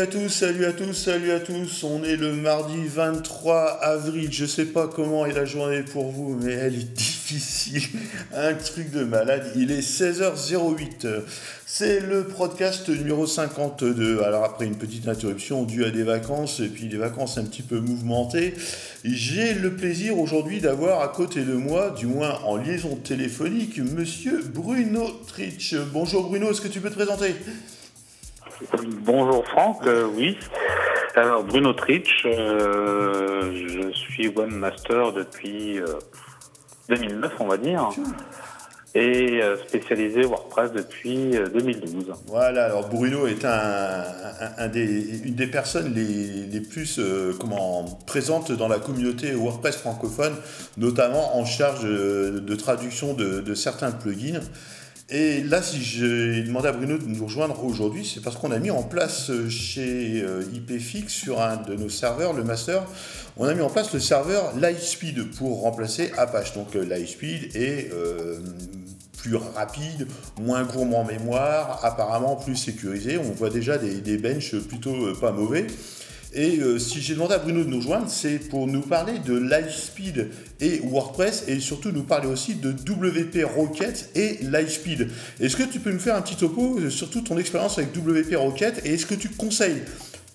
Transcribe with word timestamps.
Salut 0.00 0.08
à 0.08 0.18
tous, 0.18 0.28
salut 0.30 0.64
à 0.64 0.72
tous, 0.72 0.92
salut 0.94 1.30
à 1.32 1.40
tous. 1.40 1.84
On 1.84 2.02
est 2.02 2.16
le 2.16 2.32
mardi 2.32 2.86
23 2.86 3.80
avril. 3.82 4.30
Je 4.32 4.46
sais 4.46 4.64
pas 4.64 4.88
comment 4.88 5.26
est 5.26 5.34
la 5.34 5.44
journée 5.44 5.82
pour 5.82 6.10
vous, 6.10 6.38
mais 6.42 6.52
elle 6.52 6.74
est 6.74 6.90
difficile. 6.94 7.82
Un 8.34 8.54
truc 8.54 8.90
de 8.92 9.04
malade. 9.04 9.52
Il 9.56 9.70
est 9.70 9.86
16h08. 9.86 11.06
C'est 11.66 12.00
le 12.00 12.24
podcast 12.24 12.88
numéro 12.88 13.26
52. 13.26 14.22
Alors 14.22 14.44
après 14.44 14.64
une 14.64 14.78
petite 14.78 15.06
interruption 15.06 15.64
due 15.64 15.84
à 15.84 15.90
des 15.90 16.02
vacances 16.02 16.60
et 16.60 16.68
puis 16.68 16.86
des 16.88 16.96
vacances 16.96 17.36
un 17.36 17.44
petit 17.44 17.60
peu 17.60 17.78
mouvementées, 17.78 18.54
j'ai 19.04 19.52
le 19.52 19.74
plaisir 19.74 20.18
aujourd'hui 20.18 20.62
d'avoir 20.62 21.02
à 21.02 21.08
côté 21.08 21.42
de 21.42 21.52
moi, 21.52 21.90
du 21.90 22.06
moins 22.06 22.40
en 22.46 22.56
liaison 22.56 22.96
téléphonique, 22.96 23.76
monsieur 23.76 24.42
Bruno 24.42 25.10
Tritch. 25.28 25.74
Bonjour 25.92 26.30
Bruno, 26.30 26.52
est-ce 26.52 26.62
que 26.62 26.68
tu 26.68 26.80
peux 26.80 26.88
te 26.88 26.94
présenter? 26.94 27.34
Bonjour 29.04 29.46
Franck, 29.46 29.86
euh, 29.86 30.06
oui. 30.14 30.36
Alors 31.16 31.44
Bruno 31.44 31.72
Tritch, 31.72 32.26
euh, 32.26 33.52
je 33.54 33.90
suis 33.92 34.28
webmaster 34.28 35.12
depuis 35.12 35.80
2009 36.88 37.32
euh, 37.32 37.36
on 37.40 37.46
va 37.46 37.56
dire 37.56 37.88
et 38.92 39.40
spécialisé 39.68 40.22
WordPress 40.22 40.72
depuis 40.72 41.30
2012. 41.54 42.06
Voilà, 42.26 42.64
alors 42.64 42.88
Bruno 42.88 43.28
est 43.28 43.44
une 43.44 45.34
des 45.36 45.46
personnes 45.46 45.94
les, 45.94 46.60
plus 46.60 47.00
comment, 47.38 47.84
présentes 48.08 48.50
dans 48.50 48.66
la 48.66 48.80
communauté 48.80 49.30
WordPress 49.30 49.76
francophone, 49.76 50.34
notamment 50.76 51.38
en 51.38 51.44
charge 51.44 51.84
de, 51.84 52.54
traduction 52.56 53.14
de 53.14 53.54
certains 53.54 53.92
plugins. 53.92 54.40
Et 55.12 55.42
là, 55.42 55.60
si 55.60 55.82
j'ai 55.82 56.42
demandé 56.44 56.68
à 56.68 56.72
Bruno 56.72 56.96
de 56.96 57.04
nous 57.04 57.24
rejoindre 57.24 57.64
aujourd'hui, 57.64 58.06
c'est 58.06 58.22
parce 58.22 58.36
qu'on 58.36 58.52
a 58.52 58.60
mis 58.60 58.70
en 58.70 58.84
place 58.84 59.28
euh, 59.30 59.48
chez 59.48 60.22
euh, 60.22 60.44
IPFix, 60.54 61.12
sur 61.12 61.40
un 61.40 61.56
de 61.56 61.74
nos 61.74 61.88
serveurs, 61.88 62.32
le 62.32 62.44
master, 62.44 62.84
on 63.36 63.46
a 63.46 63.54
mis 63.54 63.60
en 63.60 63.70
place 63.70 63.92
le 63.92 63.98
serveur 63.98 64.56
Lightspeed 64.56 65.32
pour 65.32 65.62
remplacer 65.62 66.12
Apache. 66.16 66.54
Donc 66.54 66.76
euh, 66.76 66.84
Lightspeed 66.84 67.56
est 67.56 67.90
plus 69.18 69.34
rapide, 69.34 70.06
moins 70.40 70.62
gourmand 70.62 71.00
en 71.00 71.04
mémoire, 71.04 71.84
apparemment 71.84 72.36
plus 72.36 72.54
sécurisé. 72.54 73.18
On 73.18 73.32
voit 73.32 73.50
déjà 73.50 73.78
des, 73.78 74.00
des 74.00 74.16
benches 74.16 74.54
plutôt 74.56 75.12
pas 75.20 75.32
mauvais. 75.32 75.66
Et 76.32 76.60
euh, 76.60 76.78
si 76.78 77.00
j'ai 77.00 77.14
demandé 77.14 77.34
à 77.34 77.38
Bruno 77.38 77.64
de 77.64 77.68
nous 77.68 77.80
joindre, 77.80 78.08
c'est 78.08 78.38
pour 78.38 78.66
nous 78.68 78.82
parler 78.82 79.18
de 79.18 79.36
Lightspeed 79.36 80.30
et 80.60 80.80
WordPress 80.84 81.44
et 81.48 81.58
surtout 81.58 81.90
nous 81.90 82.04
parler 82.04 82.28
aussi 82.28 82.54
de 82.54 82.70
WP 82.70 83.44
Rocket 83.44 84.10
et 84.14 84.38
Lightspeed. 84.42 85.08
Est-ce 85.40 85.56
que 85.56 85.64
tu 85.64 85.80
peux 85.80 85.90
nous 85.90 85.98
faire 85.98 86.14
un 86.14 86.22
petit 86.22 86.36
topo 86.36 86.88
sur 86.88 87.10
toute 87.10 87.26
ton 87.26 87.38
expérience 87.38 87.78
avec 87.78 87.96
WP 87.96 88.36
Rocket 88.36 88.82
et 88.84 88.94
est-ce 88.94 89.06
que 89.06 89.16
tu 89.16 89.28
conseilles 89.30 89.82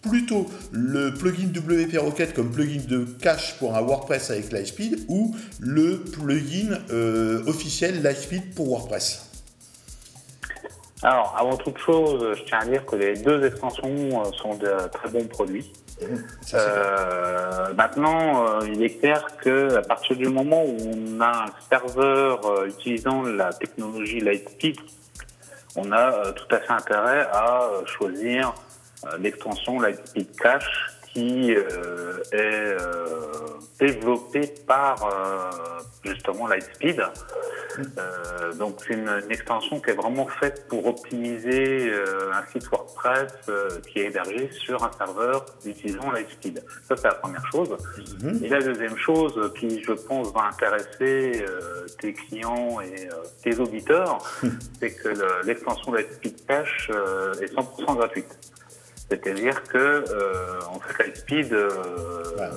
plutôt 0.01 0.47
le 0.71 1.13
plugin 1.13 1.47
WP 1.47 1.97
Rocket 1.97 2.33
comme 2.33 2.51
plugin 2.51 2.81
de 2.87 3.05
cache 3.21 3.55
pour 3.57 3.75
un 3.75 3.81
WordPress 3.81 4.31
avec 4.31 4.51
Lightspeed 4.51 5.05
ou 5.07 5.33
le 5.59 5.97
plugin 5.97 6.77
euh, 6.91 7.43
officiel 7.47 8.01
Lightspeed 8.01 8.53
pour 8.53 8.67
WordPress? 8.67 9.34
Alors, 11.05 11.35
avant 11.37 11.55
toute 11.55 11.77
chose, 11.77 12.35
je 12.35 12.43
tiens 12.45 12.61
à 12.61 12.65
dire 12.65 12.83
que 12.83 12.95
les 12.95 13.13
deux 13.13 13.45
extensions 13.45 14.23
sont 14.33 14.55
de 14.55 14.71
très 14.91 15.07
bons 15.07 15.27
produits. 15.27 15.71
Euh, 16.55 17.73
maintenant, 17.75 18.43
euh, 18.43 18.67
il 18.67 18.81
est 18.81 18.99
clair 18.99 19.23
que 19.37 19.75
à 19.75 19.83
partir 19.83 20.15
du 20.15 20.27
moment 20.27 20.63
où 20.65 20.77
on 20.79 21.21
a 21.21 21.45
un 21.45 21.51
serveur 21.69 22.43
euh, 22.45 22.65
utilisant 22.65 23.21
la 23.21 23.53
technologie 23.53 24.19
Lightspeed, 24.19 24.77
on 25.75 25.91
a 25.91 26.31
tout 26.31 26.55
à 26.55 26.57
fait 26.57 26.73
intérêt 26.73 27.27
à 27.31 27.69
choisir 27.85 28.55
l'extension 29.19 29.79
Lightspeed 29.79 30.35
Cache 30.35 30.87
qui 31.15 31.51
est 31.51 32.77
développée 33.79 34.53
par 34.67 34.97
justement 36.05 36.47
Lightspeed. 36.47 37.01
Euh, 37.97 38.53
donc 38.53 38.77
c'est 38.85 38.93
une, 38.93 39.09
extension 39.29 39.79
qui 39.81 39.89
est 39.91 39.95
vraiment 39.95 40.27
faite 40.27 40.65
pour 40.69 40.85
optimiser 40.85 41.89
euh, 41.89 42.31
un 42.33 42.45
site 42.51 42.69
WordPress 42.69 43.33
euh, 43.49 43.69
qui 43.91 43.99
est 43.99 44.05
hébergé 44.05 44.49
sur 44.51 44.81
un 44.83 44.91
serveur 44.97 45.45
utilisant 45.65 46.11
Lightspeed. 46.11 46.63
Ça 46.87 46.95
c'est 46.95 47.07
la 47.07 47.15
première 47.15 47.45
chose. 47.51 47.75
Mhm. 48.21 48.43
Et 48.43 48.49
la 48.49 48.61
deuxième 48.61 48.97
chose 48.97 49.51
qui 49.59 49.83
je 49.83 49.91
pense 49.91 50.31
va 50.33 50.45
intéresser 50.45 51.43
tes 51.99 52.13
clients 52.13 52.79
et 52.81 53.09
tes 53.43 53.59
auditeurs, 53.59 54.19
c'est 54.79 54.91
que 54.91 55.09
l'extension 55.45 55.91
Lightspeed 55.91 56.45
Cache 56.45 56.89
est 57.41 57.53
100% 57.53 57.95
gratuite. 57.95 58.37
C'est-à-dire 59.09 59.63
que 59.63 60.03
en 60.67 60.79
fait 60.79 61.03
Lightspeed 61.03 61.55
bah, 62.37 62.49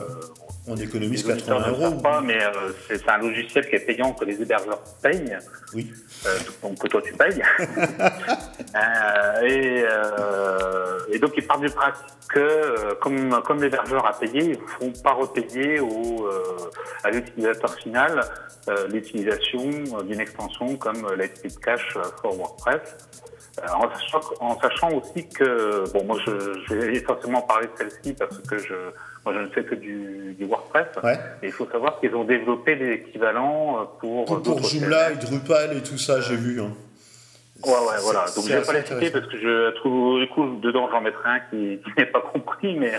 on 0.69 0.76
économise 0.76 1.25
80 1.25 1.69
euros. 1.70 2.00
Pas, 2.03 2.20
mais 2.20 2.38
euh, 2.42 2.72
c'est 2.86 3.09
un 3.09 3.19
logiciel 3.19 3.66
qui 3.69 3.76
est 3.76 3.86
payant 3.86 4.12
que 4.12 4.25
les 4.25 4.41
hébergeurs 4.41 4.82
payent. 5.03 5.38
Oui. 5.75 5.91
Euh, 6.26 6.38
donc 6.62 6.78
que 6.78 6.88
toi 6.88 7.00
tu 7.03 7.14
payes. 7.14 7.42
euh, 7.60 9.47
et, 9.47 9.84
euh, 9.91 10.98
et, 11.10 11.19
donc 11.19 11.32
il 11.36 11.47
part 11.47 11.59
du 11.59 11.70
principe 11.70 12.04
que 12.28 12.38
euh, 12.38 12.94
comme, 13.00 13.41
comme 13.42 13.62
l'hébergeur 13.62 14.04
a 14.06 14.19
payé, 14.19 14.42
ils 14.42 14.50
ne 14.50 14.92
font 14.92 15.03
pas 15.03 15.12
repayer 15.12 15.80
au, 15.80 16.26
euh, 16.26 16.70
à 17.03 17.10
l'utilisateur 17.10 17.75
final 17.75 18.20
l'utilisation 18.91 19.70
d'une 20.03 20.20
extension 20.20 20.76
comme 20.76 21.15
Lightspeed 21.16 21.59
Cache 21.59 21.97
for 22.20 22.36
WordPress. 22.36 22.82
En 23.74 23.91
sachant, 23.91 24.20
en 24.41 24.60
sachant, 24.60 24.91
aussi 24.92 25.28
que, 25.28 25.91
bon, 25.92 26.04
moi 26.04 26.19
je, 26.24 26.30
je 26.69 26.74
vais 26.74 26.94
essentiellement 26.94 27.42
parler 27.42 27.66
de 27.66 27.72
celle-ci 27.76 28.12
parce 28.14 28.38
que 28.38 28.58
je, 28.58 28.74
moi, 29.24 29.34
je 29.34 29.41
ne 29.41 29.48
fais 29.48 29.64
que 29.64 29.74
du, 29.74 30.34
du 30.38 30.44
WordPress. 30.44 30.86
Et 31.42 31.46
il 31.46 31.52
faut 31.52 31.68
savoir 31.70 32.00
qu'ils 32.00 32.14
ont 32.14 32.24
développé 32.24 32.76
des 32.76 32.92
équivalents 32.92 33.80
euh, 33.80 33.84
pour. 34.00 34.24
Pour, 34.24 34.42
pour 34.42 34.62
Joomla 34.62 35.12
et 35.12 35.16
Drupal 35.16 35.76
et 35.76 35.82
tout 35.82 35.98
ça, 35.98 36.20
j'ai 36.20 36.36
vu. 36.36 36.60
Hein. 36.60 36.72
Ouais, 37.64 37.72
ouais, 37.72 38.00
voilà. 38.02 38.26
Donc, 38.34 38.47
je 38.47 38.54
vais 38.54 38.62
pas 38.62 38.72
les 38.72 38.86
citer 38.86 39.10
parce 39.10 39.26
que 39.26 39.36
je 39.36 39.74
trouve, 39.76 40.20
du 40.20 40.28
coup, 40.28 40.58
dedans, 40.62 40.88
j'en 40.91 41.00
mettrai 41.00 41.28
un 41.28 41.41
qui, 41.50 41.78
qui 41.84 41.91
n'est 41.98 42.06
pas 42.06 42.20
compris, 42.20 42.76
mais 42.76 42.92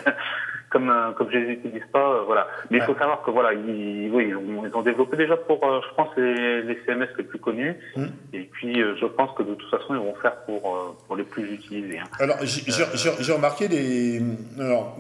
comme 0.70 0.90
euh, 0.90 1.12
comme 1.12 1.30
je 1.32 1.38
les 1.38 1.54
utilise 1.54 1.84
pas, 1.92 2.14
euh, 2.14 2.24
voilà. 2.26 2.48
Mais 2.70 2.78
il 2.78 2.84
faut 2.84 2.96
savoir 2.96 3.24
que 3.24 3.32
voilà, 3.32 3.54
ils, 3.54 4.10
oui, 4.12 4.28
ils 4.30 4.36
ont, 4.36 4.66
ils 4.66 4.76
ont 4.76 4.82
développé 4.82 5.18
déjà 5.18 5.36
pour, 5.36 5.64
euh, 5.64 5.80
je 5.90 5.96
pense, 5.96 6.10
les, 6.18 6.62
les, 6.64 6.78
CMS 6.86 7.08
les 7.18 7.24
plus 7.24 7.40
connus. 7.40 7.76
Mm. 7.96 8.06
Et 8.34 8.50
puis, 8.52 8.76
je 8.76 9.06
pense 9.06 9.36
que 9.38 9.44
de 9.44 9.56
toute 9.56 9.70
façon, 9.70 9.96
ils 9.96 10.02
vont 10.02 10.16
faire 10.16 10.36
pour 10.46 10.96
pour 11.08 11.16
les 11.16 11.24
plus 11.24 11.52
utilisés. 11.52 12.00
Hein. 12.00 12.08
Alors, 12.20 12.38
j'ai 12.44 13.34
remarqué 13.34 13.68
des, 13.68 14.22
alors, 14.60 14.98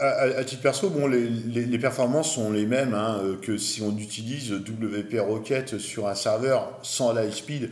à, 0.00 0.38
à, 0.38 0.44
titre 0.44 0.62
perso, 0.62 0.90
bon, 0.90 1.06
les, 1.06 1.20
les, 1.20 1.62
les 1.62 1.78
performances 1.78 2.34
sont 2.34 2.52
les 2.52 2.66
mêmes 2.66 2.94
hein, 2.94 3.20
que 3.42 3.56
si 3.56 3.82
on 3.82 3.96
utilise 3.96 4.52
WP 4.52 5.20
Rocket 5.20 5.78
sur 5.78 6.08
un 6.08 6.14
serveur 6.14 6.78
sans 6.82 7.12
la 7.12 7.30
speed. 7.30 7.70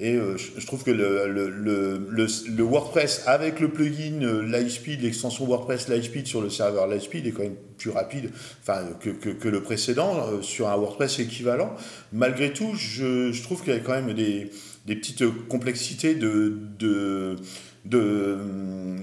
Et 0.00 0.16
euh, 0.16 0.36
je 0.36 0.66
trouve 0.66 0.82
que 0.82 0.90
le, 0.90 2.62
WordPress 2.62 3.22
avec 3.26 3.60
le 3.60 3.68
plugin 3.68 4.22
euh, 4.22 4.42
Lightspeed, 4.42 5.02
l'extension 5.02 5.46
WordPress 5.46 5.88
Lightspeed 5.88 6.26
sur 6.26 6.40
le 6.40 6.50
serveur 6.50 6.88
Lightspeed 6.88 7.26
est 7.28 7.30
quand 7.30 7.44
même 7.44 7.54
plus 7.78 7.90
rapide 7.90 8.30
que, 9.00 9.10
que, 9.10 9.48
le 9.48 9.62
précédent 9.62 10.16
euh, 10.16 10.42
sur 10.42 10.68
un 10.68 10.76
WordPress 10.76 11.20
équivalent. 11.20 11.74
Malgré 12.12 12.52
tout, 12.52 12.74
je, 12.74 13.30
je 13.30 13.42
trouve 13.44 13.62
qu'il 13.62 13.72
y 13.72 13.76
a 13.76 13.80
quand 13.80 13.92
même 13.92 14.14
des, 14.14 14.50
des 14.86 14.96
petites 14.96 15.24
complexités 15.48 16.16
de, 16.16 16.58
de 16.78 17.36
de, 17.84 18.38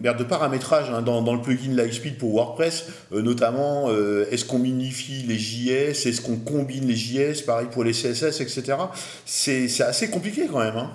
de 0.02 0.24
paramétrage 0.24 0.90
hein, 0.90 1.02
dans, 1.02 1.22
dans, 1.22 1.36
le 1.36 1.42
plugin 1.42 1.76
Lightspeed 1.76 2.18
pour 2.18 2.34
WordPress, 2.34 3.08
euh, 3.14 3.22
notamment 3.22 3.90
euh, 3.90 4.26
est-ce 4.32 4.46
qu'on 4.46 4.60
minifie 4.60 5.24
les 5.28 5.38
JS, 5.38 6.08
est-ce 6.08 6.22
qu'on 6.22 6.38
combine 6.38 6.88
les 6.88 6.96
JS, 6.96 7.44
pareil 7.46 7.68
pour 7.72 7.84
les 7.84 7.92
CSS, 7.92 8.42
etc. 8.42 8.78
C'est 9.26 9.66
assez 9.82 10.10
compliqué 10.10 10.48
quand 10.52 10.60
même. 10.60 10.78
Hein. 10.78 10.90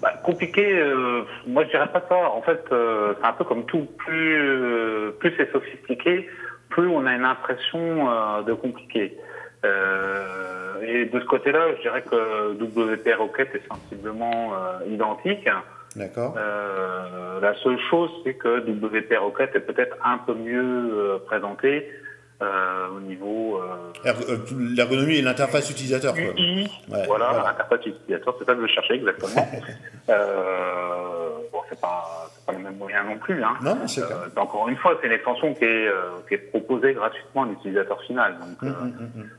Bah, 0.00 0.12
compliqué, 0.22 0.78
euh, 0.78 1.22
moi 1.46 1.64
je 1.64 1.70
dirais 1.70 1.90
pas 1.92 2.04
ça. 2.08 2.30
En 2.30 2.42
fait, 2.42 2.62
c'est 2.70 3.26
un 3.26 3.32
peu 3.32 3.44
comme 3.44 3.66
tout. 3.66 3.86
Plus, 3.98 5.12
plus 5.18 5.34
c'est 5.36 5.50
sophistiqué, 5.50 6.28
plus 6.68 6.86
on 6.86 7.04
a 7.06 7.14
une 7.14 7.24
impression 7.24 8.06
de 8.42 8.52
compliqué. 8.52 9.16
et 9.64 11.04
de 11.06 11.20
ce 11.20 11.24
côté-là, 11.24 11.74
je 11.76 11.82
dirais 11.82 12.02
que 12.02 12.52
WP 12.62 13.08
Rocket 13.18 13.54
est 13.54 13.66
sensiblement 13.68 14.52
identique. 14.88 15.48
D'accord. 15.96 16.34
Euh, 16.36 17.40
la 17.40 17.54
seule 17.62 17.78
chose, 17.90 18.10
c'est 18.24 18.34
que 18.34 18.60
WP 18.60 19.14
Rocket 19.18 19.54
est 19.54 19.60
peut-être 19.60 19.96
un 20.04 20.18
peu 20.18 20.34
mieux 20.34 20.90
euh, 20.92 21.18
présenté 21.26 21.90
euh, 22.42 22.88
au 22.94 23.00
niveau. 23.00 23.60
Euh, 23.62 24.36
l'ergonomie 24.76 25.16
et 25.16 25.22
l'interface 25.22 25.70
utilisateur. 25.70 26.14
Quoi. 26.14 26.24
voilà, 27.06 27.44
l'interface 27.46 27.86
utilisateur, 27.86 28.36
c'est 28.38 28.44
ça 28.44 28.54
que 28.54 28.66
je 28.66 28.72
cherchais 28.72 28.96
exactement. 28.96 29.48
bon, 31.52 31.60
c'est 31.70 31.80
pas, 31.80 32.30
pas 32.46 32.52
le 32.52 32.58
même 32.58 32.76
moyen 32.76 33.04
non 33.04 33.18
plus. 33.18 33.42
Hein. 33.42 33.54
Non, 33.62 33.78
c'est 33.86 34.02
Encore 34.36 34.68
une 34.68 34.76
fois, 34.76 34.98
c'est 35.00 35.06
une 35.06 35.14
extension 35.14 35.54
qui 35.54 35.64
est, 35.64 35.90
qui 36.28 36.34
est 36.34 36.50
proposée 36.50 36.92
gratuitement 36.92 37.44
à 37.44 37.46
l'utilisateur 37.46 38.02
final. 38.02 38.36
Donc, 38.38 38.62
hum, 38.62 38.76
hum, 38.80 39.10
hum, 39.16 39.30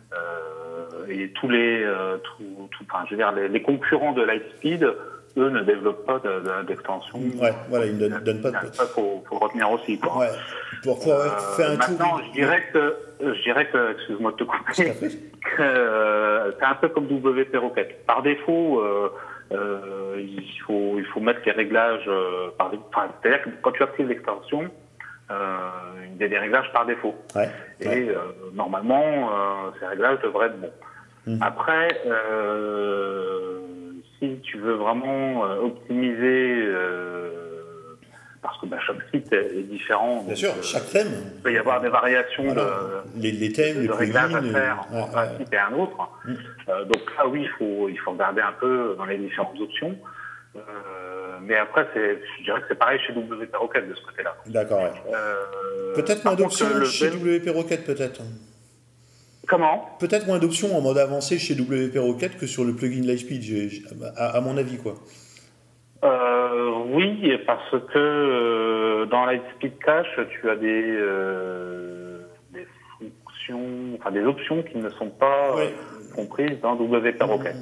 et 1.09 1.29
tous 1.33 1.49
les, 1.49 1.85
tout, 2.23 2.69
tout, 2.71 2.83
enfin, 2.89 3.05
je 3.05 3.11
veux 3.11 3.17
dire, 3.17 3.31
les, 3.31 3.47
les 3.47 3.61
concurrents 3.61 4.11
de 4.11 4.23
Lightspeed 4.23 4.91
eux 5.37 5.49
ne 5.49 5.61
développent 5.61 6.05
pas 6.05 6.19
d'extension. 6.67 7.19
De, 7.19 7.37
ouais, 7.37 7.53
voilà, 7.69 7.85
ils 7.85 7.97
ne 7.97 8.07
donnent, 8.07 8.41
pas 8.41 8.51
de. 8.51 8.73
Ça, 8.73 8.85
faut, 8.85 9.23
faut 9.29 9.37
retenir 9.37 9.71
aussi. 9.71 9.99
Quoi. 9.99 10.17
Ouais. 10.17 10.29
Pour 10.83 10.99
pouvoir 10.99 11.21
euh, 11.21 11.55
faire 11.55 11.71
un 11.71 11.77
maintenant, 11.77 12.19
je 12.27 12.31
dirais 12.33 12.63
que, 12.73 12.95
je 13.21 13.43
dirais 13.43 13.67
que, 13.69 13.91
excuse-moi 13.93 14.31
de 14.31 14.37
te 14.37 14.43
couper, 14.43 14.73
que 15.57 15.61
euh, 15.61 16.51
c'est 16.57 16.65
un 16.65 16.75
peu 16.75 16.89
comme 16.89 17.05
WP 17.05 17.55
Rocket. 17.55 18.05
Par 18.05 18.21
défaut, 18.21 18.79
euh, 18.79 19.11
euh, 19.51 20.15
il 20.17 20.61
faut, 20.65 20.95
il 20.97 21.05
faut 21.05 21.19
mettre 21.19 21.41
les 21.45 21.51
réglages 21.51 22.09
par, 22.57 22.71
enfin, 22.91 23.07
c'est-à-dire 23.21 23.43
que 23.43 23.49
quand 23.61 23.71
tu 23.71 23.83
actives 23.83 24.07
l'extension, 24.07 24.69
il 25.29 26.21
y 26.21 26.23
a 26.23 26.27
des 26.27 26.37
réglages 26.37 26.71
par 26.73 26.85
défaut. 26.85 27.15
Ouais, 27.35 27.49
Et 27.81 28.09
normalement, 28.53 29.29
ces 29.79 29.85
réglages 29.85 30.19
devraient 30.21 30.47
être 30.47 30.59
bons. 30.59 30.71
Mmh. 31.27 31.37
Après, 31.41 31.89
si 34.19 34.39
tu 34.43 34.57
veux 34.57 34.73
vraiment 34.73 35.41
optimiser 35.41 36.67
parce 38.47 38.59
que 38.61 38.65
bah, 38.67 38.77
chaque 38.85 38.97
site 39.13 39.33
est 39.33 39.63
différent. 39.63 40.23
Bien 40.23 40.35
sûr, 40.35 40.51
chaque 40.63 40.89
thème. 40.89 41.07
Il 41.37 41.41
peut 41.41 41.53
y 41.53 41.57
avoir 41.57 41.81
des 41.81 41.89
variations 41.89 42.43
voilà. 42.43 42.63
de, 43.15 43.21
les, 43.21 43.31
les 43.31 43.51
thèmes, 43.51 43.77
de 43.77 43.81
les 43.81 43.91
réglages 43.91 44.35
à 44.35 44.41
faire 44.41 44.85
euh, 44.93 45.01
entre 45.01 45.17
un 45.17 45.37
site 45.37 45.53
et 45.53 45.57
un 45.57 45.73
autre. 45.73 45.97
Mm. 46.25 46.33
Euh, 46.69 46.85
donc 46.85 47.01
là, 47.17 47.27
oui, 47.27 47.41
il 47.41 47.49
faut, 47.49 47.89
il 47.89 47.97
faut 47.99 48.11
regarder 48.11 48.41
un 48.41 48.53
peu 48.53 48.95
dans 48.97 49.05
les 49.05 49.17
différentes 49.17 49.59
options. 49.59 49.95
Euh, 50.55 50.59
mais 51.41 51.57
après, 51.57 51.87
je 51.93 52.43
dirais 52.43 52.61
que 52.61 52.67
c'est 52.69 52.79
pareil 52.79 52.99
chez 53.05 53.13
WP 53.13 53.55
Rocket 53.55 53.89
de 53.89 53.95
ce 53.95 54.05
côté-là. 54.05 54.35
D'accord, 54.47 54.83
ouais. 54.83 54.91
Euh, 55.13 55.93
peut-être 55.95 56.23
moins 56.23 56.35
d'options 56.35 56.67
chez 56.85 57.09
WP 57.09 57.49
Rocket, 57.49 57.85
peut-être. 57.85 58.21
Comment 59.47 59.89
Peut-être 59.99 60.27
moins 60.27 60.39
d'options 60.39 60.75
en 60.77 60.81
mode 60.81 60.97
avancé 60.97 61.37
chez 61.39 61.53
WP 61.55 61.97
Rocket 61.97 62.37
que 62.37 62.45
sur 62.47 62.63
le 62.65 62.73
plugin 62.73 63.01
Lightspeed, 63.05 63.43
à, 64.17 64.37
à 64.37 64.41
mon 64.41 64.57
avis, 64.57 64.77
quoi. 64.77 64.95
Euh, 66.03 66.69
oui, 66.93 67.31
parce 67.47 67.71
que 67.71 67.97
euh, 67.97 69.05
dans 69.07 69.25
Lightspeed 69.25 69.79
Cache, 69.79 70.19
tu 70.29 70.49
as 70.49 70.55
des, 70.57 70.83
euh, 70.85 72.19
des 72.53 72.67
fonctions, 72.99 73.65
enfin 73.99 74.11
des 74.11 74.23
options 74.23 74.61
qui 74.63 74.77
ne 74.77 74.89
sont 74.89 75.09
pas 75.09 75.55
Ouais. 75.55 75.73
comprises 76.15 76.59
dans 76.61 76.75
WP 76.75 77.21
Rocket. 77.21 77.55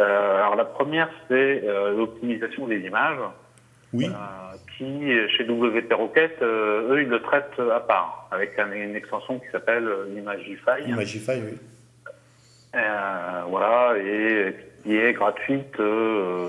Euh, 0.00 0.36
alors 0.38 0.56
la 0.56 0.64
première, 0.66 1.08
c'est 1.28 1.62
l'optimisation 1.96 2.66
des 2.66 2.80
images, 2.80 3.18
Oui, 3.94 4.06
qui 4.76 4.84
chez 5.36 5.44
WP 5.44 5.92
Rocket, 5.94 6.36
euh, 6.42 6.92
eux, 6.92 7.02
ils 7.02 7.08
le 7.08 7.20
traitent 7.22 7.58
à 7.74 7.80
part, 7.80 8.28
avec 8.30 8.58
un- 8.58 8.72
une 8.72 8.94
extension 8.96 9.38
qui 9.38 9.46
s'appelle 9.50 9.88
Imagify. 10.16 10.82
Imagify, 10.88 11.32
oui. 11.44 11.58
Euh, 12.74 13.42
voilà, 13.48 13.94
et 13.98 14.54
qui 14.82 14.96
est 14.96 15.12
gratuite. 15.14 15.78
euh, 15.80 16.48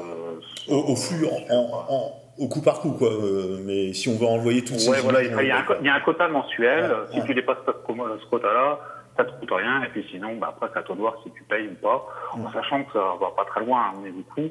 Au, 0.69 0.75
au 0.91 0.95
flux, 0.95 1.25
en, 1.25 1.55
en- 1.55 1.85
en- 1.89 2.11
au 2.37 2.47
coup 2.49 2.61
par 2.61 2.81
coup, 2.81 2.91
quoi. 2.91 3.07
euh, 3.11 3.59
mais 3.65 3.93
si 3.93 4.09
on 4.09 4.17
veut 4.17 4.25
envoyer 4.27 4.61
ces 4.65 4.89
Ouais, 4.89 4.99
voilà, 5.01 5.23
il 5.23 5.47
y, 5.47 5.51
a 5.51 5.59
un, 5.59 5.63
co- 5.63 5.73
il 5.79 5.85
y 5.85 5.89
a 5.89 5.95
un 5.95 5.99
quota 6.01 6.27
mensuel. 6.27 6.91
Si 7.13 7.23
tu 7.23 7.33
dépasses 7.33 7.63
pas 7.65 7.73
ce, 7.87 8.25
quota-là, 8.29 8.79
ça 9.15 9.23
te 9.23 9.31
coûte 9.39 9.51
rien. 9.51 9.83
Et 9.83 9.87
puis 9.87 10.05
sinon, 10.11 10.35
bah, 10.35 10.49
après, 10.55 10.67
c'est 10.73 10.79
à 10.79 10.83
toi 10.83 10.95
de 10.95 11.01
voir 11.01 11.15
si 11.23 11.31
tu 11.31 11.43
payes 11.43 11.67
ou 11.69 11.75
pas. 11.75 12.05
En 12.33 12.51
sachant 12.51 12.83
que 12.83 12.91
ça 12.93 12.99
va 13.21 13.31
pas 13.35 13.45
très 13.45 13.61
loin, 13.63 13.93
mais 14.03 14.11
du 14.11 14.23
coup. 14.23 14.49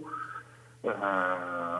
Euh, 0.84 0.90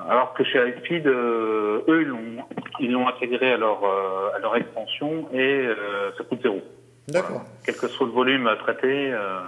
alors 0.09 0.35
que 0.35 0.43
chez 0.45 0.59
Lightspeed, 0.59 1.07
euh, 1.07 1.83
eux, 1.89 2.03
ils 2.03 2.09
l'ont, 2.09 2.45
ils 2.81 2.91
l'ont 2.93 3.07
intégré 3.09 3.53
à 3.53 3.57
leur, 3.57 3.85
euh, 3.85 4.35
à 4.35 4.39
leur 4.41 4.57
extension 4.57 5.29
et 5.33 5.69
ça 6.17 6.25
coûte 6.25 6.41
zéro. 6.43 6.61
D'accord. 7.09 7.45
Quel 7.65 7.77
que 7.77 7.87
soit 7.87 8.07
le 8.07 8.13
volume 8.13 8.51
traité. 8.59 9.13
euh, 9.13 9.39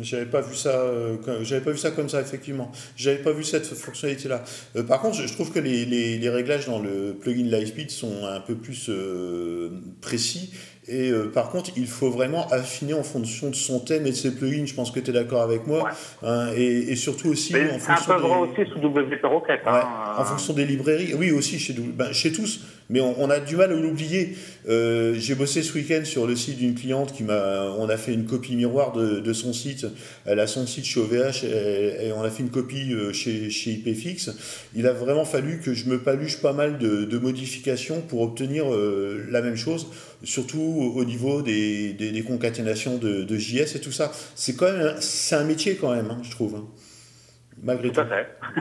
J'avais 0.00 0.26
pas 0.26 0.40
vu 0.40 0.54
ça, 0.54 0.68
euh, 0.82 1.16
comme- 1.16 1.42
j'avais 1.42 1.64
pas 1.64 1.72
vu 1.72 1.76
ça 1.78 1.90
comme 1.90 2.08
ça 2.08 2.20
effectivement. 2.20 2.70
J'avais 2.96 3.18
pas 3.18 3.32
vu 3.32 3.42
cette 3.42 3.66
fonctionnalité-là. 3.66 4.44
Euh, 4.76 4.84
par 4.84 5.00
contre, 5.00 5.16
je, 5.16 5.26
je 5.26 5.34
trouve 5.34 5.52
que 5.52 5.58
les, 5.58 5.84
les, 5.84 6.16
les 6.18 6.28
réglages 6.30 6.66
dans 6.68 6.78
le 6.78 7.14
plugin 7.20 7.50
Lightspeed 7.50 7.90
sont 7.90 8.24
un 8.24 8.38
peu 8.40 8.54
plus 8.54 8.88
euh, 8.88 9.70
précis. 10.00 10.54
Et 10.88 11.10
euh, 11.10 11.30
par 11.30 11.50
contre, 11.50 11.70
il 11.76 11.86
faut 11.86 12.10
vraiment 12.10 12.48
affiner 12.48 12.94
en 12.94 13.02
fonction 13.02 13.50
de 13.50 13.54
son 13.54 13.80
thème 13.80 14.06
et 14.06 14.10
de 14.10 14.14
ses 14.16 14.34
plugins. 14.34 14.64
Je 14.64 14.74
pense 14.74 14.90
que 14.90 15.00
tu 15.00 15.10
es 15.10 15.12
d'accord 15.12 15.42
avec 15.42 15.66
moi. 15.66 15.84
Ouais. 15.84 15.90
Hein, 16.28 16.48
et, 16.56 16.92
et 16.92 16.96
surtout 16.96 17.28
aussi 17.28 17.52
mais 17.52 17.70
en 17.70 17.78
c'est 17.78 17.90
un 17.90 17.96
fonction 17.96 18.14
peu 18.14 18.20
vrai 18.20 18.46
des... 18.54 18.62
aussi 18.62 18.72
sous 18.72 18.78
WP 18.78 19.24
Rocket. 19.24 19.60
Ouais, 19.64 19.70
hein, 19.72 20.14
en 20.16 20.24
fonction 20.24 20.54
des 20.54 20.64
librairies, 20.64 21.14
oui 21.14 21.30
aussi 21.30 21.58
chez, 21.58 21.74
ben, 21.74 22.12
chez 22.12 22.32
tous, 22.32 22.64
mais 22.90 23.00
on, 23.00 23.28
a 23.28 23.38
du 23.38 23.56
mal 23.56 23.70
à 23.70 23.74
l'oublier. 23.74 24.34
Euh, 24.68 25.14
J'ai 25.18 25.34
bossé 25.34 25.62
ce 25.62 25.74
week-end 25.74 26.04
sur 26.04 26.26
le 26.26 26.36
site 26.36 26.58
d'une 26.58 26.74
cliente 26.74 27.12
qui 27.12 27.22
m'a, 27.22 27.70
on 27.78 27.88
a 27.88 27.96
fait 27.96 28.14
une 28.14 28.24
copie 28.24 28.56
miroir 28.56 28.92
de, 28.92 29.32
son 29.32 29.52
site. 29.52 29.86
Elle 30.24 30.40
a 30.40 30.46
son 30.46 30.66
site 30.66 30.84
chez 30.84 31.00
OVH 31.00 31.44
et, 31.44 32.12
on 32.12 32.22
a 32.22 32.30
fait 32.30 32.42
une 32.42 32.50
copie 32.50 32.92
euh, 32.92 33.12
chez, 33.12 33.50
chez 33.50 33.72
IPFix. 33.72 34.30
Il 34.74 34.86
a 34.86 34.92
vraiment 34.92 35.24
fallu 35.24 35.60
que 35.60 35.74
je 35.74 35.86
me 35.86 35.98
paluche 35.98 36.40
pas 36.40 36.52
mal 36.52 36.78
de, 36.78 37.18
modifications 37.18 38.00
pour 38.00 38.22
obtenir 38.22 38.72
euh, 38.72 39.26
la 39.30 39.42
même 39.42 39.56
chose, 39.56 39.88
surtout 40.22 40.60
au 40.60 40.98
au 40.98 41.04
niveau 41.04 41.42
des, 41.42 41.92
des, 41.92 42.22
concaténations 42.22 42.96
de, 42.96 43.38
JS 43.38 43.76
et 43.76 43.80
tout 43.80 43.92
ça. 43.92 44.12
C'est 44.34 44.54
quand 44.54 44.72
même, 44.72 44.96
c'est 45.00 45.36
un 45.36 45.44
métier 45.44 45.76
quand 45.76 45.94
même, 45.94 46.10
hein, 46.10 46.18
je 46.22 46.30
trouve. 46.30 46.64
Malgré 47.62 47.90
Tout 47.90 48.00
tout. 48.02 48.06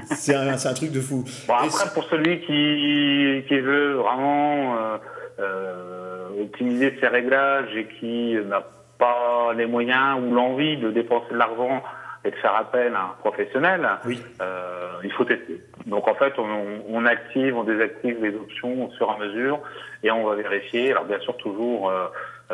C'est 0.16 0.36
un, 0.36 0.74
truc 0.74 0.92
de 0.92 1.02
fou. 1.02 1.24
Bon, 1.48 1.54
après, 1.54 1.90
pour 1.94 2.04
celui 2.06 2.40
qui, 2.42 3.44
qui 3.48 3.60
veut 3.60 3.94
vraiment 3.94 4.76
euh, 4.78 4.98
euh, 5.40 6.44
optimiser 6.44 6.98
ses 7.00 7.08
réglages 7.08 7.76
et 7.76 7.88
qui 8.00 8.36
n'a 8.48 8.64
pas 8.98 9.54
les 9.56 9.66
moyens 9.66 10.20
ou 10.22 10.34
l'envie 10.34 10.78
de 10.78 10.92
dépenser 10.92 11.32
de 11.32 11.38
l'argent 11.38 11.84
et 12.26 12.32
de 12.32 12.36
faire 12.38 12.56
appel 12.56 12.96
à 12.96 13.02
un 13.04 13.16
professionnel, 13.20 13.88
Oui. 14.06 14.20
euh, 14.42 14.90
il 15.04 15.12
faut 15.12 15.24
tester. 15.24 15.62
Donc 15.86 16.08
en 16.08 16.16
fait, 16.16 16.34
on, 16.40 16.82
on 16.90 17.06
active, 17.06 17.56
on 17.56 17.64
désactive 17.64 18.18
les 18.22 18.36
options 18.36 18.86
au 18.86 18.92
fur 18.98 19.08
et 19.10 19.24
à 19.24 19.28
mesure 19.28 19.60
et 20.04 20.12
on 20.12 20.26
va 20.26 20.36
vérifier. 20.36 20.92
Alors 20.92 21.06
bien 21.06 21.20
sûr, 21.20 21.38
toujours 21.38 21.92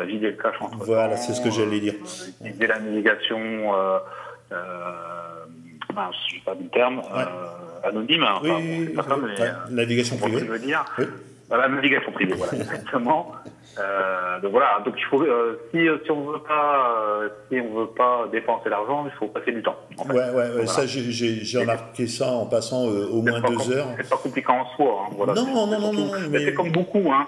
vider 0.02 0.30
le 0.32 0.36
cache 0.36 0.56
entre 0.60 0.76
Voilà, 0.84 1.16
c'est 1.16 1.32
ce 1.32 1.40
que 1.40 1.50
j'allais 1.50 1.80
dire. 1.80 1.94
Utiliser 2.40 2.66
la 2.66 2.78
navigation, 2.80 3.40
euh, 3.74 3.98
je 6.28 6.34
sais 6.34 6.40
pas 6.44 6.54
du 6.54 6.66
terme, 6.68 6.98
Ouais. 6.98 7.04
euh, 7.26 7.88
anonyme. 7.88 8.22
enfin, 8.24 8.40
Oui, 8.42 8.48
bon, 8.50 8.56
oui, 8.58 8.84
c'est 8.88 8.94
pas 8.94 9.02
ça, 9.02 9.16
oui, 9.18 9.30
mais, 9.38 9.74
navigation 9.74 10.16
privée. 10.16 10.40
je 10.40 10.44
veux 10.44 10.58
dire. 10.58 10.84
La 11.50 11.68
navigation 11.68 12.12
privée, 12.12 12.34
voilà, 12.34 12.54
exactement. 12.60 13.32
Euh, 13.78 14.40
donc 14.40 14.52
voilà, 14.52 14.80
donc 14.84 14.94
il 14.96 15.04
faut, 15.06 15.22
euh, 15.22 15.58
si, 15.72 15.78
si 16.04 16.10
on 16.10 16.30
veut 16.30 16.38
pas, 16.46 16.94
euh, 17.22 17.28
si 17.50 17.60
on 17.60 17.80
veut 17.80 17.86
pas 17.88 18.26
dépenser 18.30 18.68
l'argent, 18.68 19.04
il 19.06 19.12
faut 19.18 19.26
passer 19.28 19.52
du 19.52 19.62
temps. 19.62 19.76
En 19.98 20.04
fait. 20.04 20.12
Ouais, 20.12 20.18
ouais, 20.18 20.30
ouais, 20.30 20.48
Voilà. 20.50 20.66
ça 20.66 20.86
j'ai- 20.86 21.58
remarqué 21.58 22.06
ça 22.06 22.30
en 22.32 22.46
passant 22.46 22.88
euh, 22.88 23.06
au 23.10 23.22
moins 23.22 23.40
deux 23.40 23.56
com- 23.56 23.72
heures. 23.72 23.86
C'est 23.96 24.08
pas 24.10 24.16
compliqué 24.16 24.48
en 24.52 24.64
soi. 24.76 25.04
Hein, 25.06 25.12
voilà. 25.16 25.34
Non, 25.34 25.46
non, 25.46 25.66
non, 25.66 25.80
surtout- 25.80 25.96
non, 25.96 26.04
non, 26.06 26.28
mais 26.30 26.44
c'est 26.44 26.54
comme 26.54 26.70
beaucoup, 26.72 27.10
hein. 27.12 27.26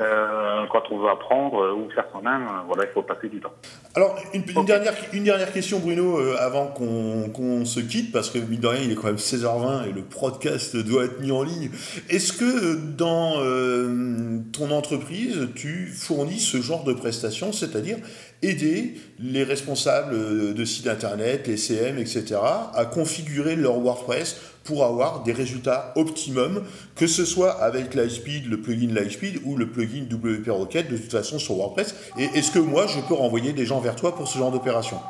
Euh, 0.00 0.64
quand 0.70 0.82
on 0.90 0.98
veut 0.98 1.08
apprendre 1.08 1.62
euh, 1.62 1.72
ou 1.74 1.90
faire 1.90 2.04
soi-même, 2.12 2.42
euh, 2.42 2.60
voilà, 2.66 2.84
il 2.84 2.90
faut 2.92 3.02
passer 3.02 3.28
du 3.28 3.40
temps. 3.40 3.52
Alors, 3.94 4.16
une, 4.34 4.42
dernière, 4.64 4.92
une 5.14 5.24
dernière 5.24 5.52
question, 5.52 5.78
Bruno, 5.78 6.18
euh, 6.18 6.36
avant 6.38 6.66
qu'on 6.66 7.64
se 7.64 7.80
quitte, 7.80 8.12
parce 8.12 8.28
que 8.30 8.38
mine 8.38 8.60
de 8.60 8.66
rien, 8.66 8.80
il 8.82 8.92
est 8.92 8.94
quand 8.94 9.06
même 9.06 9.16
16h20 9.16 9.88
et 9.88 9.92
le 9.92 10.02
podcast 10.02 10.76
doit 10.76 11.04
être 11.04 11.20
mis 11.20 11.32
en 11.32 11.42
ligne. 11.42 11.70
Est-ce 12.10 12.32
que 12.34 12.44
euh, 12.44 12.76
dans 12.76 13.34
euh, 13.38 14.38
ton 14.52 14.70
entreprise, 14.70 15.48
tu 15.54 15.85
fournis 15.86 16.40
ce 16.40 16.60
genre 16.60 16.84
de 16.84 16.92
prestations, 16.92 17.52
c'est-à-dire 17.52 17.98
aider 18.42 18.94
les 19.18 19.44
responsables 19.44 20.54
de 20.54 20.64
sites 20.64 20.86
internet, 20.86 21.46
les 21.46 21.56
CM, 21.56 21.98
etc., 21.98 22.36
à 22.74 22.84
configurer 22.84 23.56
leur 23.56 23.78
WordPress 23.78 24.40
pour 24.64 24.84
avoir 24.84 25.22
des 25.22 25.32
résultats 25.32 25.92
optimum, 25.96 26.64
que 26.96 27.06
ce 27.06 27.24
soit 27.24 27.62
avec 27.62 27.94
Lightspeed, 27.94 28.50
le 28.50 28.60
plugin 28.60 28.92
Lightspeed 28.92 29.40
ou 29.44 29.56
le 29.56 29.70
plugin 29.70 30.04
WP 30.10 30.48
Rocket, 30.48 30.90
de 30.90 30.96
toute 30.96 31.12
façon 31.12 31.38
sur 31.38 31.54
WordPress. 31.54 31.94
Et 32.18 32.24
est-ce 32.24 32.50
que 32.50 32.58
moi, 32.58 32.86
je 32.86 33.00
peux 33.00 33.14
renvoyer 33.14 33.52
des 33.52 33.64
gens 33.64 33.80
vers 33.80 33.96
toi 33.96 34.14
pour 34.14 34.28
ce 34.28 34.38
genre 34.38 34.50
d'opération? 34.50 35.00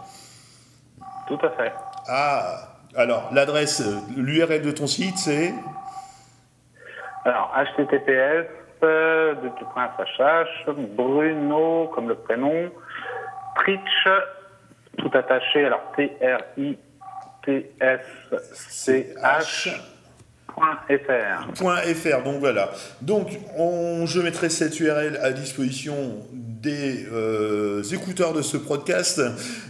Tout 1.27 1.39
à 1.43 1.51
fait. 1.51 1.73
Ah, 2.09 2.77
alors 2.95 3.31
l'adresse, 3.33 3.83
l'URL 4.17 4.63
de 4.63 4.71
ton 4.71 4.87
site, 4.87 5.19
c'est? 5.19 5.53
Alors, 7.25 7.53
https, 7.57 8.47
point 8.81 9.91
SHH, 9.99 10.71
Bruno, 10.97 11.89
comme 11.95 12.09
le 12.09 12.15
prénom, 12.15 12.71
Tritch, 13.57 14.09
tout 14.99 15.11
attaché, 15.15 15.65
alors 15.67 15.83
T-R-I-T-S-C-H, 18.37 19.71
.fr. 20.89 21.55
.fr, 21.95 22.23
donc 22.23 22.37
voilà. 22.41 22.71
Donc, 23.03 23.29
on- 23.59 24.07
je 24.07 24.21
mettrai 24.21 24.49
cette 24.49 24.79
URL 24.81 25.19
à 25.23 25.31
disposition 25.33 25.95
des 26.67 27.07
euh, 27.13 27.83
écouteurs 27.93 28.33
de 28.33 28.43
ce 28.43 28.57
podcast. 28.57 29.23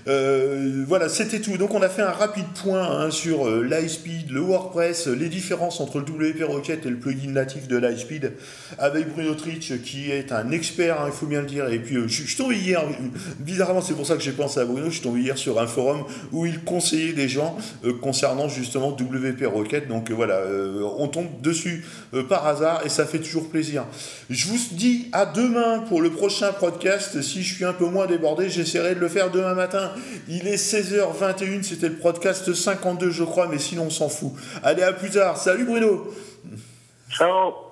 Euh, 0.08 0.82
voilà, 0.88 1.10
c'était 1.10 1.40
tout. 1.40 1.58
Donc 1.58 1.74
on 1.74 1.82
a 1.82 1.90
fait 1.90 2.00
un 2.00 2.10
rapide 2.10 2.46
point 2.62 2.82
hein, 2.82 3.10
sur 3.10 3.46
euh, 3.46 3.62
l'iSpeed, 3.62 4.30
le 4.30 4.40
WordPress, 4.40 5.08
les 5.08 5.28
différences 5.28 5.78
entre 5.80 5.98
le 5.98 6.04
WP 6.04 6.42
Rocket 6.44 6.86
et 6.86 6.88
le 6.88 6.96
plugin 6.96 7.32
natif 7.32 7.68
de 7.68 7.76
l'iSpeed, 7.76 8.32
avec 8.78 9.12
Bruno 9.12 9.34
Trich 9.34 9.82
qui 9.82 10.10
est 10.10 10.32
un 10.32 10.50
expert, 10.52 11.02
hein, 11.02 11.08
il 11.08 11.12
faut 11.12 11.26
bien 11.26 11.42
le 11.42 11.46
dire. 11.46 11.68
Et 11.68 11.78
puis 11.78 11.96
je, 12.06 12.22
suis 12.22 12.36
tombé 12.36 12.56
hier, 12.56 12.82
bizarrement 13.40 13.82
c'est 13.82 13.94
pour 13.94 14.06
ça 14.06 14.16
que 14.16 14.22
j'ai 14.22 14.32
pensé 14.32 14.60
à 14.60 14.64
Bruno, 14.64 14.86
je 14.86 14.94
suis 14.94 15.02
tombé 15.02 15.20
hier 15.20 15.36
sur 15.36 15.60
un 15.60 15.66
forum 15.66 16.04
où 16.32 16.46
il 16.46 16.64
conseillait 16.64 17.12
des 17.12 17.28
gens 17.28 17.58
concernant 18.00 18.48
justement 18.48 18.88
WP 18.88 19.44
Rocket. 19.44 19.86
Donc 19.88 20.10
voilà, 20.10 20.40
on 20.98 21.08
tombe 21.08 21.42
dessus 21.42 21.84
par 22.30 22.46
hasard 22.46 22.86
et 22.86 22.88
ça 22.88 23.04
fait 23.04 23.18
toujours 23.18 23.50
plaisir. 23.50 23.84
Je 24.30 24.46
vous 24.46 24.56
dis 24.72 25.08
à 25.12 25.26
demain 25.26 25.80
pour 25.80 26.00
le 26.00 26.10
prochain 26.10 26.52
Si 27.22 27.42
je 27.42 27.54
suis 27.54 27.64
un 27.64 27.72
peu 27.72 27.86
moins 27.86 28.06
débordé, 28.06 28.48
j'essaierai 28.48 28.94
de 28.94 29.00
le 29.00 29.08
faire 29.08 29.30
demain 29.30 29.54
matin. 29.54 29.92
Il 30.28 30.46
est 30.46 30.56
16h21, 30.56 31.62
c'était 31.62 31.88
le 31.88 31.96
podcast 31.96 32.52
52, 32.52 33.10
je 33.10 33.24
crois, 33.24 33.48
mais 33.48 33.58
sinon 33.58 33.84
on 33.84 33.90
s'en 33.90 34.08
fout. 34.08 34.32
Allez, 34.62 34.82
à 34.82 34.92
plus 34.92 35.10
tard. 35.10 35.36
Salut 35.36 35.64
Bruno. 35.64 36.12
Ciao. 37.10 37.65